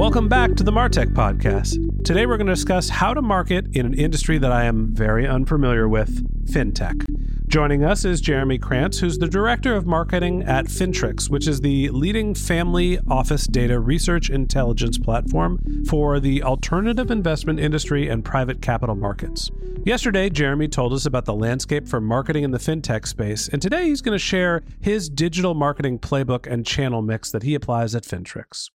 Welcome 0.00 0.30
back 0.30 0.54
to 0.54 0.64
the 0.64 0.72
Martech 0.72 1.12
Podcast. 1.12 2.04
Today 2.06 2.24
we're 2.24 2.38
going 2.38 2.46
to 2.46 2.54
discuss 2.54 2.88
how 2.88 3.12
to 3.12 3.20
market 3.20 3.76
in 3.76 3.84
an 3.84 3.92
industry 3.92 4.38
that 4.38 4.50
I 4.50 4.64
am 4.64 4.94
very 4.94 5.28
unfamiliar 5.28 5.90
with 5.90 6.26
fintech. 6.46 7.04
Joining 7.48 7.84
us 7.84 8.06
is 8.06 8.22
Jeremy 8.22 8.56
Krantz, 8.56 8.98
who's 8.98 9.18
the 9.18 9.28
director 9.28 9.76
of 9.76 9.84
marketing 9.84 10.42
at 10.44 10.68
Fintrx, 10.68 11.28
which 11.28 11.46
is 11.46 11.60
the 11.60 11.90
leading 11.90 12.34
family 12.34 12.98
office 13.10 13.46
data 13.46 13.78
research 13.78 14.30
intelligence 14.30 14.96
platform 14.96 15.58
for 15.86 16.18
the 16.18 16.42
alternative 16.44 17.10
investment 17.10 17.60
industry 17.60 18.08
and 18.08 18.24
private 18.24 18.62
capital 18.62 18.96
markets. 18.96 19.50
Yesterday, 19.84 20.30
Jeremy 20.30 20.68
told 20.68 20.94
us 20.94 21.04
about 21.04 21.26
the 21.26 21.34
landscape 21.34 21.86
for 21.86 22.00
marketing 22.00 22.44
in 22.44 22.52
the 22.52 22.58
fintech 22.58 23.06
space, 23.06 23.48
and 23.48 23.60
today 23.60 23.84
he's 23.84 24.00
going 24.00 24.14
to 24.14 24.18
share 24.18 24.62
his 24.80 25.10
digital 25.10 25.52
marketing 25.52 25.98
playbook 25.98 26.50
and 26.50 26.64
channel 26.64 27.02
mix 27.02 27.30
that 27.32 27.42
he 27.42 27.54
applies 27.54 27.94
at 27.94 28.04
Fintrx. 28.04 28.70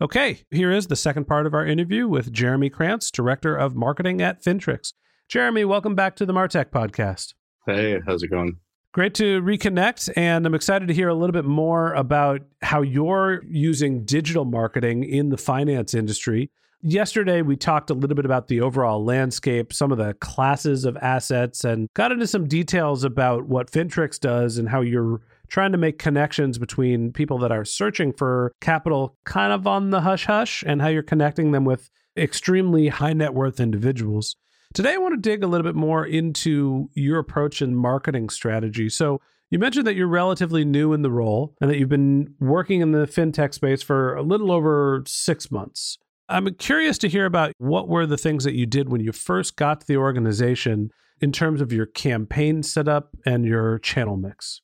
Okay, 0.00 0.42
here 0.52 0.70
is 0.70 0.86
the 0.86 0.94
second 0.94 1.24
part 1.24 1.44
of 1.44 1.54
our 1.54 1.66
interview 1.66 2.06
with 2.06 2.32
Jeremy 2.32 2.70
Krantz, 2.70 3.10
Director 3.10 3.56
of 3.56 3.74
Marketing 3.74 4.22
at 4.22 4.40
Fintrx. 4.44 4.92
Jeremy, 5.28 5.64
welcome 5.64 5.96
back 5.96 6.14
to 6.16 6.24
the 6.24 6.32
Martech 6.32 6.66
podcast. 6.66 7.34
Hey, 7.66 7.98
how's 8.06 8.22
it 8.22 8.28
going? 8.28 8.58
Great 8.92 9.14
to 9.14 9.42
reconnect, 9.42 10.08
and 10.16 10.46
I'm 10.46 10.54
excited 10.54 10.86
to 10.86 10.94
hear 10.94 11.08
a 11.08 11.14
little 11.14 11.32
bit 11.32 11.44
more 11.44 11.94
about 11.94 12.42
how 12.62 12.80
you're 12.80 13.42
using 13.48 14.04
digital 14.04 14.44
marketing 14.44 15.02
in 15.02 15.30
the 15.30 15.36
finance 15.36 15.94
industry. 15.94 16.52
Yesterday, 16.80 17.42
we 17.42 17.56
talked 17.56 17.90
a 17.90 17.94
little 17.94 18.14
bit 18.14 18.24
about 18.24 18.46
the 18.46 18.60
overall 18.60 19.04
landscape, 19.04 19.72
some 19.72 19.90
of 19.90 19.98
the 19.98 20.14
classes 20.14 20.84
of 20.84 20.96
assets, 20.98 21.64
and 21.64 21.88
got 21.94 22.12
into 22.12 22.28
some 22.28 22.46
details 22.46 23.02
about 23.02 23.46
what 23.46 23.72
Fintrx 23.72 24.20
does 24.20 24.58
and 24.58 24.68
how 24.68 24.80
you're 24.80 25.20
trying 25.48 25.72
to 25.72 25.78
make 25.78 25.98
connections 25.98 26.58
between 26.58 27.12
people 27.12 27.38
that 27.38 27.52
are 27.52 27.64
searching 27.64 28.12
for 28.12 28.52
capital 28.60 29.16
kind 29.24 29.52
of 29.52 29.66
on 29.66 29.90
the 29.90 30.02
hush 30.02 30.26
hush 30.26 30.62
and 30.66 30.80
how 30.80 30.88
you're 30.88 31.02
connecting 31.02 31.52
them 31.52 31.64
with 31.64 31.90
extremely 32.16 32.88
high 32.88 33.12
net 33.12 33.34
worth 33.34 33.60
individuals. 33.60 34.36
Today, 34.74 34.94
I 34.94 34.98
want 34.98 35.14
to 35.14 35.30
dig 35.30 35.42
a 35.42 35.46
little 35.46 35.64
bit 35.64 35.74
more 35.74 36.04
into 36.04 36.90
your 36.94 37.18
approach 37.18 37.62
and 37.62 37.76
marketing 37.76 38.28
strategy. 38.28 38.88
So, 38.88 39.20
you 39.50 39.58
mentioned 39.58 39.86
that 39.86 39.96
you're 39.96 40.06
relatively 40.06 40.62
new 40.62 40.92
in 40.92 41.00
the 41.00 41.10
role 41.10 41.54
and 41.58 41.70
that 41.70 41.78
you've 41.78 41.88
been 41.88 42.34
working 42.38 42.82
in 42.82 42.92
the 42.92 43.06
fintech 43.06 43.54
space 43.54 43.82
for 43.82 44.14
a 44.14 44.22
little 44.22 44.52
over 44.52 45.02
six 45.06 45.50
months. 45.50 45.96
I'm 46.28 46.54
curious 46.56 46.98
to 46.98 47.08
hear 47.08 47.24
about 47.24 47.52
what 47.56 47.88
were 47.88 48.04
the 48.04 48.18
things 48.18 48.44
that 48.44 48.52
you 48.52 48.66
did 48.66 48.90
when 48.90 49.00
you 49.00 49.10
first 49.10 49.56
got 49.56 49.80
to 49.80 49.86
the 49.86 49.96
organization 49.96 50.90
in 51.22 51.32
terms 51.32 51.62
of 51.62 51.72
your 51.72 51.86
campaign 51.86 52.62
setup 52.62 53.16
and 53.24 53.46
your 53.46 53.78
channel 53.78 54.18
mix 54.18 54.60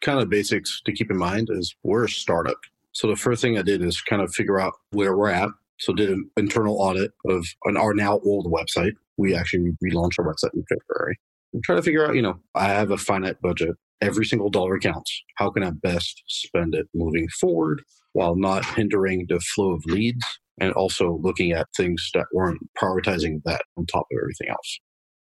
kind 0.00 0.20
of 0.20 0.28
basics 0.28 0.80
to 0.86 0.92
keep 0.92 1.10
in 1.10 1.16
mind 1.16 1.48
is 1.50 1.74
we're 1.82 2.04
a 2.04 2.08
startup. 2.08 2.58
So 2.92 3.08
the 3.08 3.16
first 3.16 3.42
thing 3.42 3.58
I 3.58 3.62
did 3.62 3.82
is 3.82 4.00
kind 4.00 4.22
of 4.22 4.32
figure 4.32 4.60
out 4.60 4.74
where 4.90 5.16
we're 5.16 5.30
at. 5.30 5.50
So 5.78 5.92
did 5.92 6.10
an 6.10 6.28
internal 6.36 6.80
audit 6.80 7.12
of 7.28 7.46
an 7.64 7.76
our 7.76 7.94
now 7.94 8.20
old 8.24 8.52
website. 8.52 8.92
We 9.16 9.34
actually 9.34 9.72
relaunched 9.84 10.18
our 10.18 10.24
website 10.24 10.54
in 10.54 10.64
February. 10.68 11.16
I'm 11.54 11.62
trying 11.62 11.78
to 11.78 11.82
figure 11.82 12.06
out, 12.06 12.14
you 12.14 12.22
know, 12.22 12.38
I 12.54 12.68
have 12.68 12.90
a 12.90 12.98
finite 12.98 13.40
budget. 13.40 13.76
Every 14.00 14.24
single 14.24 14.48
dollar 14.48 14.78
counts. 14.78 15.24
How 15.36 15.50
can 15.50 15.64
I 15.64 15.70
best 15.70 16.22
spend 16.28 16.74
it 16.74 16.86
moving 16.94 17.28
forward 17.40 17.82
while 18.12 18.36
not 18.36 18.64
hindering 18.64 19.26
the 19.28 19.40
flow 19.40 19.72
of 19.72 19.84
leads 19.86 20.24
and 20.60 20.72
also 20.72 21.18
looking 21.22 21.52
at 21.52 21.66
things 21.76 22.10
that 22.14 22.26
weren't 22.32 22.60
prioritizing 22.80 23.42
that 23.44 23.62
on 23.76 23.86
top 23.86 24.06
of 24.10 24.18
everything 24.20 24.48
else. 24.48 24.80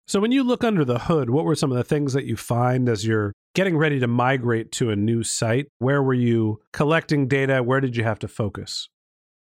So, 0.06 0.20
when 0.20 0.30
you 0.30 0.44
look 0.44 0.62
under 0.62 0.84
the 0.84 1.00
hood, 1.00 1.30
what 1.30 1.44
were 1.44 1.56
some 1.56 1.72
of 1.72 1.76
the 1.76 1.84
things 1.84 2.12
that 2.12 2.24
you 2.24 2.36
find 2.36 2.88
as 2.88 3.04
you're 3.04 3.32
getting 3.56 3.78
ready 3.78 3.98
to 3.98 4.06
migrate 4.06 4.70
to 4.70 4.90
a 4.90 4.96
new 4.96 5.22
site? 5.22 5.66
Where 5.78 6.02
were 6.02 6.12
you 6.12 6.60
collecting 6.74 7.26
data? 7.26 7.62
Where 7.62 7.80
did 7.80 7.96
you 7.96 8.04
have 8.04 8.18
to 8.18 8.28
focus? 8.28 8.90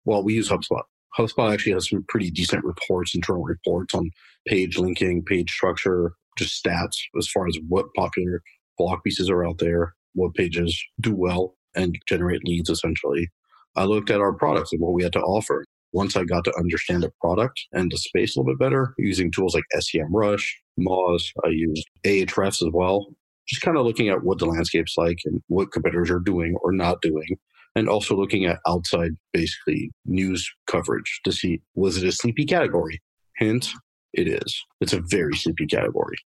Well, 0.04 0.22
we 0.22 0.34
use 0.34 0.48
HubSpot. 0.48 0.82
HubSpot 1.18 1.52
actually 1.52 1.72
has 1.72 1.88
some 1.88 2.04
pretty 2.08 2.30
decent 2.30 2.64
reports, 2.64 3.16
internal 3.16 3.42
reports 3.42 3.92
on 3.92 4.12
page 4.46 4.78
linking, 4.78 5.24
page 5.24 5.50
structure, 5.50 6.12
just 6.38 6.64
stats 6.64 6.96
as 7.18 7.28
far 7.28 7.48
as 7.48 7.58
what 7.66 7.86
popular 7.96 8.40
blog 8.78 9.02
pieces 9.02 9.28
are 9.28 9.44
out 9.44 9.58
there, 9.58 9.94
what 10.14 10.34
pages 10.34 10.80
do 11.00 11.12
well 11.12 11.56
and 11.74 11.98
generate 12.06 12.44
leads 12.44 12.70
essentially. 12.70 13.28
I 13.74 13.82
looked 13.82 14.10
at 14.10 14.20
our 14.20 14.32
products 14.32 14.72
and 14.72 14.80
what 14.80 14.92
we 14.92 15.02
had 15.02 15.12
to 15.14 15.22
offer 15.22 15.64
once 15.92 16.16
I 16.16 16.22
got 16.22 16.44
to 16.44 16.56
understand 16.56 17.02
the 17.02 17.10
product 17.20 17.60
and 17.72 17.90
the 17.90 17.96
space 17.96 18.36
a 18.36 18.40
little 18.40 18.54
bit 18.54 18.60
better, 18.60 18.94
using 18.96 19.32
tools 19.32 19.56
like 19.56 19.64
SEMrush, 19.76 20.48
Moz, 20.78 21.32
I 21.44 21.48
used 21.48 21.88
Ahrefs 22.04 22.64
as 22.64 22.70
well. 22.72 23.08
Just 23.46 23.62
kind 23.62 23.76
of 23.76 23.84
looking 23.84 24.08
at 24.08 24.24
what 24.24 24.38
the 24.38 24.46
landscape's 24.46 24.96
like 24.96 25.18
and 25.24 25.42
what 25.48 25.72
competitors 25.72 26.10
are 26.10 26.20
doing 26.20 26.56
or 26.62 26.72
not 26.72 27.02
doing. 27.02 27.36
And 27.76 27.88
also 27.88 28.16
looking 28.16 28.44
at 28.46 28.60
outside, 28.66 29.12
basically, 29.32 29.90
news 30.06 30.48
coverage 30.66 31.20
to 31.24 31.32
see 31.32 31.60
was 31.74 31.96
it 31.96 32.06
a 32.06 32.12
sleepy 32.12 32.44
category? 32.44 33.02
Hint, 33.36 33.70
it 34.12 34.28
is. 34.28 34.62
It's 34.80 34.92
a 34.92 35.02
very 35.08 35.34
sleepy 35.34 35.66
category. 35.66 36.16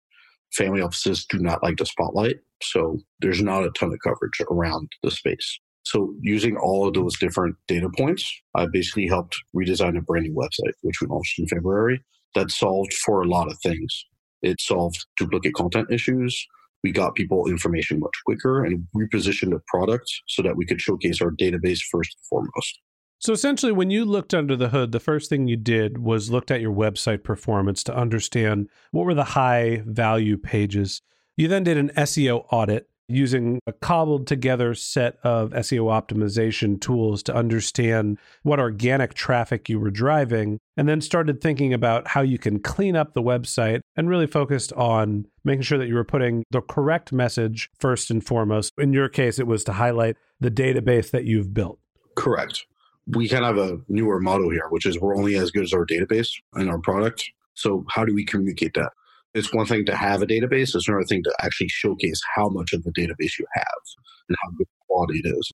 Family 0.53 0.81
offices 0.81 1.25
do 1.25 1.39
not 1.39 1.61
like 1.63 1.77
the 1.77 1.85
spotlight, 1.85 2.37
so 2.61 2.99
there's 3.19 3.41
not 3.41 3.63
a 3.63 3.71
ton 3.71 3.91
of 3.91 3.99
coverage 4.03 4.39
around 4.51 4.91
the 5.03 5.11
space. 5.11 5.59
So 5.83 6.13
using 6.21 6.55
all 6.57 6.87
of 6.87 6.93
those 6.93 7.17
different 7.17 7.55
data 7.67 7.89
points, 7.97 8.31
I 8.55 8.67
basically 8.71 9.07
helped 9.07 9.37
redesign 9.55 9.97
a 9.97 10.01
brand 10.01 10.25
new 10.25 10.35
website, 10.35 10.73
which 10.81 11.01
we 11.01 11.07
launched 11.07 11.39
in 11.39 11.47
February, 11.47 12.03
that 12.35 12.51
solved 12.51 12.93
for 12.93 13.21
a 13.21 13.27
lot 13.27 13.49
of 13.49 13.57
things. 13.59 14.05
It 14.41 14.61
solved 14.61 15.05
duplicate 15.17 15.53
content 15.53 15.91
issues. 15.91 16.45
We 16.83 16.91
got 16.91 17.15
people 17.15 17.47
information 17.47 17.99
much 17.99 18.15
quicker 18.25 18.63
and 18.63 18.87
repositioned 18.95 19.51
the 19.51 19.61
product 19.67 20.09
so 20.27 20.41
that 20.43 20.55
we 20.55 20.65
could 20.65 20.79
showcase 20.81 21.21
our 21.21 21.31
database 21.31 21.79
first 21.91 22.15
and 22.15 22.25
foremost. 22.29 22.79
So 23.21 23.33
essentially, 23.33 23.73
when 23.73 23.89
you 23.89 24.05
looked 24.05 24.33
under 24.33 24.55
the 24.55 24.69
hood, 24.69 24.93
the 24.93 24.99
first 24.99 25.29
thing 25.29 25.47
you 25.47 25.57
did 25.57 25.97
was 25.97 26.31
looked 26.31 26.51
at 26.51 26.61
your 26.61 26.73
website 26.73 27.21
performance 27.21 27.83
to 27.83 27.95
understand 27.95 28.69
what 28.91 29.05
were 29.05 29.13
the 29.13 29.25
high 29.25 29.83
value 29.85 30.37
pages. 30.37 31.01
You 31.35 31.49
then 31.49 31.65
did 31.65 31.77
an 31.77 31.91
SEO 31.97 32.45
audit 32.49 32.88
using 33.09 33.59
a 33.67 33.73
cobbled 33.73 34.27
together 34.27 34.73
set 34.73 35.17
of 35.23 35.51
SEO 35.51 35.85
optimization 35.85 36.79
tools 36.79 37.23
to 37.23 37.35
understand 37.35 38.17
what 38.43 38.59
organic 38.59 39.13
traffic 39.13 39.67
you 39.67 39.79
were 39.79 39.91
driving, 39.91 40.59
and 40.77 40.87
then 40.87 41.01
started 41.01 41.41
thinking 41.41 41.73
about 41.73 42.09
how 42.09 42.21
you 42.21 42.37
can 42.37 42.59
clean 42.59 42.95
up 42.95 43.13
the 43.13 43.21
website 43.21 43.81
and 43.95 44.09
really 44.09 44.27
focused 44.27 44.71
on 44.73 45.25
making 45.43 45.63
sure 45.63 45.77
that 45.77 45.87
you 45.87 45.95
were 45.95 46.03
putting 46.03 46.43
the 46.51 46.61
correct 46.61 47.11
message 47.11 47.69
first 47.79 48.11
and 48.11 48.25
foremost. 48.25 48.71
In 48.77 48.93
your 48.93 49.09
case, 49.09 49.39
it 49.39 49.47
was 49.47 49.63
to 49.65 49.73
highlight 49.73 50.15
the 50.39 50.51
database 50.51 51.11
that 51.11 51.25
you've 51.25 51.53
built. 51.53 51.79
Correct. 52.15 52.65
We 53.07 53.27
kind 53.27 53.43
of 53.43 53.57
have 53.57 53.69
a 53.71 53.81
newer 53.87 54.19
motto 54.19 54.49
here, 54.49 54.67
which 54.69 54.85
is 54.85 54.99
we're 54.99 55.15
only 55.15 55.35
as 55.35 55.51
good 55.51 55.63
as 55.63 55.73
our 55.73 55.85
database 55.85 56.29
and 56.53 56.69
our 56.69 56.79
product. 56.79 57.31
So, 57.55 57.83
how 57.89 58.05
do 58.05 58.13
we 58.13 58.23
communicate 58.23 58.75
that? 58.75 58.91
It's 59.33 59.53
one 59.53 59.65
thing 59.65 59.85
to 59.85 59.95
have 59.95 60.21
a 60.21 60.25
database, 60.25 60.75
it's 60.75 60.87
another 60.87 61.03
thing 61.03 61.23
to 61.23 61.35
actually 61.41 61.69
showcase 61.69 62.19
how 62.35 62.49
much 62.49 62.73
of 62.73 62.83
the 62.83 62.91
database 62.91 63.37
you 63.37 63.45
have 63.53 63.81
and 64.27 64.37
how 64.41 64.49
good 64.57 64.67
quality 64.87 65.21
it 65.23 65.27
is. 65.27 65.51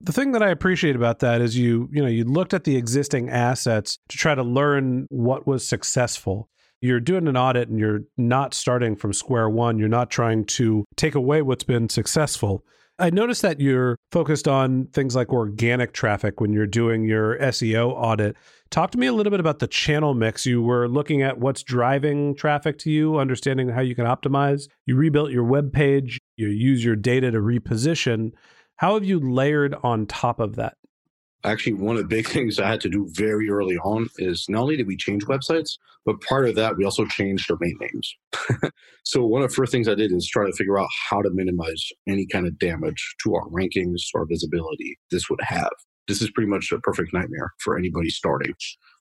The 0.00 0.12
thing 0.12 0.32
that 0.32 0.42
I 0.42 0.48
appreciate 0.48 0.96
about 0.96 1.20
that 1.20 1.40
is 1.40 1.56
you, 1.56 1.88
you 1.92 2.02
know, 2.02 2.08
you 2.08 2.24
looked 2.24 2.54
at 2.54 2.64
the 2.64 2.76
existing 2.76 3.30
assets 3.30 3.98
to 4.08 4.18
try 4.18 4.34
to 4.34 4.42
learn 4.42 5.06
what 5.10 5.46
was 5.46 5.66
successful. 5.66 6.48
You're 6.80 6.98
doing 6.98 7.28
an 7.28 7.36
audit 7.36 7.68
and 7.68 7.78
you're 7.78 8.00
not 8.16 8.52
starting 8.52 8.96
from 8.96 9.12
square 9.12 9.48
one. 9.48 9.78
You're 9.78 9.88
not 9.88 10.10
trying 10.10 10.44
to 10.46 10.84
take 10.96 11.14
away 11.14 11.42
what's 11.42 11.62
been 11.62 11.88
successful. 11.88 12.64
I 12.98 13.10
noticed 13.10 13.42
that 13.42 13.60
you're 13.60 13.96
focused 14.10 14.48
on 14.48 14.86
things 14.86 15.14
like 15.14 15.32
organic 15.32 15.92
traffic 15.92 16.40
when 16.40 16.52
you're 16.52 16.66
doing 16.66 17.04
your 17.04 17.38
SEO 17.38 17.90
audit. 17.90 18.36
Talk 18.72 18.90
to 18.92 18.98
me 18.98 19.06
a 19.06 19.12
little 19.12 19.30
bit 19.30 19.38
about 19.38 19.58
the 19.58 19.66
channel 19.66 20.14
mix. 20.14 20.46
You 20.46 20.62
were 20.62 20.88
looking 20.88 21.20
at 21.20 21.38
what's 21.38 21.62
driving 21.62 22.34
traffic 22.34 22.78
to 22.78 22.90
you, 22.90 23.18
understanding 23.18 23.68
how 23.68 23.82
you 23.82 23.94
can 23.94 24.06
optimize. 24.06 24.66
You 24.86 24.96
rebuilt 24.96 25.30
your 25.30 25.44
web 25.44 25.74
page, 25.74 26.18
you 26.38 26.48
use 26.48 26.82
your 26.82 26.96
data 26.96 27.30
to 27.30 27.38
reposition. 27.38 28.32
How 28.76 28.94
have 28.94 29.04
you 29.04 29.20
layered 29.20 29.74
on 29.82 30.06
top 30.06 30.40
of 30.40 30.56
that? 30.56 30.78
Actually, 31.44 31.74
one 31.74 31.96
of 31.96 32.02
the 32.04 32.08
big 32.08 32.26
things 32.30 32.58
I 32.58 32.66
had 32.66 32.80
to 32.80 32.88
do 32.88 33.06
very 33.12 33.50
early 33.50 33.76
on 33.76 34.08
is 34.16 34.46
not 34.48 34.62
only 34.62 34.78
did 34.78 34.86
we 34.86 34.96
change 34.96 35.26
websites, 35.26 35.72
but 36.06 36.22
part 36.22 36.48
of 36.48 36.54
that, 36.54 36.78
we 36.78 36.86
also 36.86 37.04
changed 37.04 37.48
domain 37.48 37.76
names. 37.78 38.16
so, 39.04 39.26
one 39.26 39.42
of 39.42 39.50
the 39.50 39.54
first 39.54 39.70
things 39.70 39.86
I 39.86 39.94
did 39.94 40.12
is 40.12 40.26
try 40.26 40.46
to 40.46 40.56
figure 40.56 40.78
out 40.78 40.88
how 41.10 41.20
to 41.20 41.28
minimize 41.30 41.90
any 42.08 42.26
kind 42.26 42.46
of 42.46 42.58
damage 42.58 43.16
to 43.22 43.34
our 43.34 43.46
rankings 43.48 44.00
or 44.14 44.24
visibility 44.24 44.98
this 45.10 45.28
would 45.28 45.42
have. 45.42 45.72
This 46.08 46.20
is 46.20 46.30
pretty 46.30 46.48
much 46.48 46.72
a 46.72 46.80
perfect 46.80 47.12
nightmare 47.12 47.52
for 47.58 47.78
anybody 47.78 48.10
starting. 48.10 48.54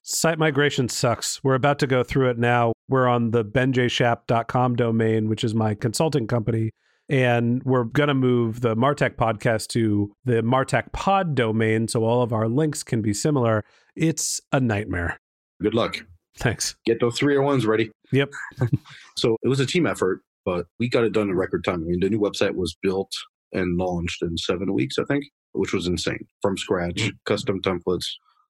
Site 0.04 0.40
migration 0.40 0.90
sucks. 0.90 1.44
We're 1.44 1.56
about 1.56 1.80
to 1.80 1.88
go 1.88 2.04
through 2.04 2.30
it 2.30 2.38
now. 2.38 2.74
We're 2.90 3.08
on 3.08 3.32
the 3.32 3.46
benjshap.com 3.46 4.76
domain, 4.76 5.30
which 5.30 5.44
is 5.44 5.54
my 5.54 5.76
consulting 5.76 6.28
company 6.28 6.72
and 7.12 7.62
we're 7.64 7.84
going 7.84 8.08
to 8.08 8.14
move 8.14 8.62
the 8.62 8.74
Martech 8.74 9.16
podcast 9.16 9.68
to 9.68 10.16
the 10.24 10.42
Martech 10.42 10.94
pod 10.94 11.36
domain 11.36 11.90
so 11.90 12.06
all 12.06 12.24
of 12.24 12.32
our 12.32 12.48
links 12.48 12.84
can 12.84 13.02
be 13.02 13.14
similar. 13.14 13.66
It's 13.98 14.40
a 14.54 14.62
nightmare. 14.62 15.20
Good 15.62 15.74
luck. 15.74 15.98
Thanks. 16.38 16.76
Get 16.86 17.02
those 17.02 17.20
301s 17.20 17.68
ready. 17.68 17.92
Yep. 18.14 18.32
so 19.18 19.36
it 19.44 19.50
was 19.50 19.60
a 19.60 19.66
team 19.66 19.86
effort, 19.86 20.22
but 20.46 20.68
we 20.80 20.88
got 20.88 21.04
it 21.04 21.12
done 21.12 21.30
in 21.30 21.36
record 21.36 21.66
time. 21.66 21.84
I 21.84 21.88
mean, 21.88 22.00
the 22.00 22.10
new 22.10 22.20
website 22.20 22.56
was 22.56 22.78
built 22.82 23.12
and 23.54 23.78
launched 23.78 24.22
in 24.22 24.38
seven 24.38 24.74
weeks, 24.74 24.98
I 24.98 25.04
think, 25.06 25.26
which 25.54 25.74
was 25.74 25.88
insane 25.88 26.26
from 26.42 26.58
scratch, 26.58 26.96
mm-hmm. 26.96 27.16
custom 27.26 27.62
templates. 27.62 28.06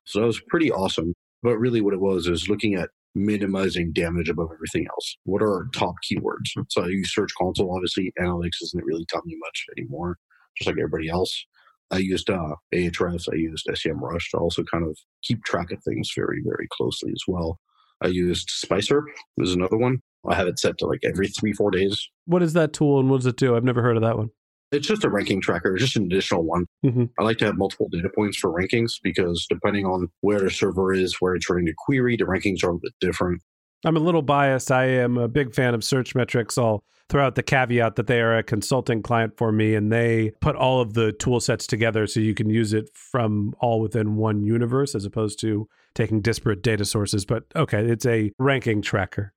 So 0.06 0.20
that 0.20 0.28
was 0.28 0.42
pretty 0.50 0.72
awesome. 0.72 1.14
But 1.44 1.58
really, 1.58 1.82
what 1.82 1.94
it 1.94 2.02
was 2.02 2.28
is 2.28 2.50
looking 2.50 2.76
at 2.76 2.90
minimizing 3.16 3.92
damage 3.94 4.30
above 4.30 4.50
everything 4.54 4.88
else. 4.90 5.18
What 5.26 5.42
are 5.42 5.52
our 5.52 5.68
top 5.74 5.96
keywords? 6.10 6.52
So 6.70 6.84
I 6.84 6.88
use 6.88 7.14
Search 7.14 7.32
Console. 7.40 7.74
Obviously, 7.76 8.12
analytics 8.20 8.62
isn't 8.62 8.86
really 8.86 9.06
telling 9.10 9.28
me 9.28 9.38
much 9.40 9.66
anymore, 9.78 10.18
just 10.58 10.68
like 10.68 10.78
everybody 10.78 11.10
else. 11.10 11.46
I 11.92 11.98
used 11.98 12.30
uh, 12.30 12.56
Ahrefs. 12.74 13.28
I 13.32 13.36
used 13.36 13.68
SEMrush 13.68 14.30
to 14.32 14.38
also 14.38 14.64
kind 14.64 14.86
of 14.86 14.98
keep 15.24 15.44
track 15.44 15.72
of 15.72 15.84
things 15.84 16.12
very, 16.16 16.42
very 16.46 16.68
closely 16.72 17.12
as 17.12 17.24
well. 17.28 17.60
I 18.02 18.08
used 18.08 18.50
Spicer 18.50 19.04
was 19.38 19.54
another 19.54 19.78
one. 19.78 20.00
I 20.28 20.36
have 20.36 20.48
it 20.48 20.60
set 20.60 20.78
to 20.80 20.86
like 20.86 21.02
every 21.04 21.28
three, 21.28 21.54
four 21.54 21.72
days. 21.72 22.10
What 22.26 22.44
is 22.44 22.54
that 22.54 22.74
tool 22.74 23.00
and 23.00 23.10
what 23.10 23.18
does 23.18 23.26
it 23.26 23.38
do? 23.38 23.56
I've 23.56 23.64
never 23.64 23.82
heard 23.82 23.98
of 23.98 24.04
that 24.04 24.18
one. 24.18 24.30
It's 24.72 24.88
just 24.88 25.04
a 25.04 25.10
ranking 25.10 25.42
tracker, 25.42 25.76
just 25.76 25.98
an 25.98 26.06
additional 26.06 26.44
one. 26.44 26.66
Mm-hmm. 26.86 27.06
I 27.20 27.24
like 27.24 27.38
to 27.40 27.46
have 27.46 27.58
multiple 27.58 27.90
data 27.92 28.10
points 28.16 28.38
for 28.38 28.52
rankings 28.52 28.94
because 29.04 29.46
depending 29.50 29.86
on 29.86 30.08
where 30.22 30.40
the 30.40 30.50
server 30.50 30.94
is, 30.94 31.18
where 31.20 31.36
it's 31.36 31.50
running 31.50 31.66
the 31.66 31.74
query, 31.78 32.16
the 32.16 32.24
rankings 32.24 32.64
are 32.64 32.72
a 32.72 32.78
bit 32.78 32.94
different. 33.02 33.42
I'm 33.84 33.98
a 33.98 34.00
little 34.00 34.22
biased. 34.22 34.72
I 34.72 34.86
am 34.86 35.18
a 35.18 35.28
big 35.28 35.54
fan 35.54 35.74
of 35.74 35.82
Searchmetrics. 35.82 36.58
I'll 36.58 36.84
throw 37.10 37.26
out 37.26 37.36
the 37.36 37.44
caveat 37.44 37.98
that 37.98 38.08
they 38.08 38.22
are 38.22 38.38
a 38.38 38.44
consulting 38.44 39.02
client 39.02 39.36
for 39.36 39.52
me 39.52 39.76
and 39.76 39.92
they 39.92 40.32
put 40.40 40.56
all 40.56 40.80
of 40.80 40.94
the 40.94 41.12
tool 41.12 41.42
sets 41.42 41.68
together 41.68 42.08
so 42.08 42.22
you 42.22 42.34
can 42.34 42.50
use 42.50 42.74
it 42.74 42.90
from 42.94 43.54
all 43.60 43.82
within 43.82 44.16
one 44.16 44.42
universe 44.42 44.96
as 44.96 45.04
opposed 45.04 45.38
to 45.42 45.68
taking 45.94 46.22
disparate 46.22 46.62
data 46.62 46.86
sources. 46.86 47.26
But 47.26 47.44
okay, 47.56 47.86
it's 47.86 48.06
a 48.06 48.32
ranking 48.40 48.82
tracker. 48.82 49.34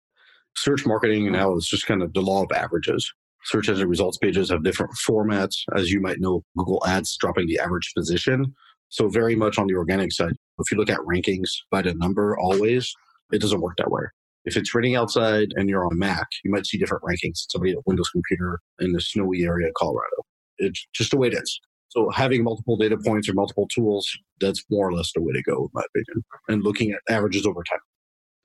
Search 0.57 0.87
marketing 0.87 1.33
now 1.33 1.57
is 1.57 1.67
just 1.67 1.87
kind 1.87 2.03
of 2.03 2.13
the 2.13 2.21
law 2.21 2.45
of 2.45 2.53
averages 2.53 3.13
search 3.45 3.69
engine 3.69 3.89
results 3.89 4.19
pages 4.19 4.51
have 4.51 4.65
different 4.65 4.93
formats. 5.07 5.57
As 5.77 5.91
you 5.91 6.01
might 6.01 6.21
know, 6.21 6.43
Google 6.57 6.83
Ads 6.87 7.17
dropping 7.17 7.47
the 7.47 7.59
average 7.59 7.93
position. 7.97 8.55
So, 8.89 9.09
very 9.09 9.35
much 9.35 9.59
on 9.59 9.67
the 9.67 9.75
organic 9.75 10.13
side, 10.13 10.35
if 10.59 10.71
you 10.71 10.77
look 10.77 10.91
at 10.91 11.01
rankings 11.01 11.51
by 11.71 11.83
the 11.83 11.95
number 11.95 12.39
always, 12.39 12.93
it 13.33 13.41
doesn't 13.41 13.61
work 13.61 13.77
that 13.79 13.91
way. 13.91 14.03
If 14.45 14.57
it's 14.57 14.75
raining 14.75 14.95
outside 14.95 15.49
and 15.57 15.69
you're 15.69 15.87
on 15.87 15.99
Mac, 15.99 16.27
you 16.45 16.51
might 16.51 16.67
see 16.67 16.79
different 16.79 17.03
rankings. 17.03 17.47
Somebody 17.51 17.73
at 17.73 17.87
Windows 17.87 18.11
computer 18.11 18.61
in 18.79 18.93
the 18.93 19.01
snowy 19.01 19.43
area 19.43 19.69
of 19.69 19.75
Colorado. 19.75 20.23
It's 20.59 20.87
just 20.95 21.11
the 21.11 21.17
way 21.17 21.29
it 21.29 21.35
is. 21.35 21.61
So 21.89 22.11
having 22.11 22.43
multiple 22.43 22.77
data 22.77 22.97
points 22.99 23.29
or 23.29 23.35
multiple 23.35 23.69
tools, 23.69 24.07
that's 24.41 24.65
more 24.71 24.89
or 24.89 24.93
less 24.93 25.13
the 25.15 25.23
way 25.23 25.33
to 25.33 25.43
go, 25.43 25.65
in 25.65 25.69
my 25.73 25.83
opinion. 25.83 26.25
And 26.49 26.63
looking 26.63 26.91
at 26.91 27.01
averages 27.09 27.47
over 27.47 27.63
time. 27.63 27.79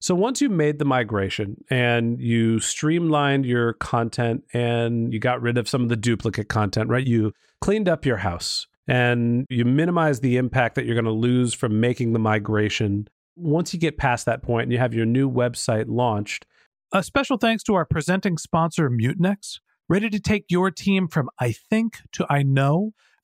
So 0.02 0.16
once 0.16 0.42
you 0.42 0.50
made 0.50 0.80
the 0.80 0.86
migration 0.86 1.64
and 1.70 2.22
you 2.22 2.60
streamlined 2.60 3.46
your 3.46 3.74
content 3.74 4.46
and 4.54 5.12
you 5.14 5.20
got 5.20 5.42
rid 5.42 5.58
of 5.58 5.68
some 5.68 5.84
of 5.84 5.90
the 5.90 5.98
duplicate 5.98 6.48
content, 6.48 6.90
right? 6.90 7.06
You 7.06 7.34
cleaned 7.60 7.90
up 7.90 8.06
your 8.06 8.18
house 8.18 8.68
and 8.88 9.46
you 9.50 9.66
minimize 9.66 10.22
the 10.22 10.38
impact 10.38 10.76
that 10.76 10.86
you're 10.86 10.96
going 10.96 11.04
to 11.06 11.12
lose 11.12 11.54
from 11.54 11.82
making 11.82 12.14
the 12.14 12.20
migration. 12.20 13.10
Once 13.36 13.74
you 13.74 13.80
get 13.80 13.98
past 13.98 14.26
that 14.26 14.42
point 14.42 14.64
and 14.64 14.72
you 14.72 14.78
have 14.78 14.94
your 14.94 15.06
new 15.06 15.30
website 15.30 15.86
launched, 15.88 16.46
a 16.94 17.04
special 17.04 17.38
thanks 17.38 17.62
to 17.64 17.76
our 17.76 17.86
presenting 17.86 18.38
sponsor, 18.38 18.90
Mutinex, 18.90 19.60
ready 19.90 20.10
to 20.10 20.20
take 20.20 20.46
your 20.50 20.72
team 20.72 21.10
from 21.10 21.30
I 21.40 21.52
think 21.52 22.00
to 22.14 22.26
I 22.30 22.42
know 22.42 22.94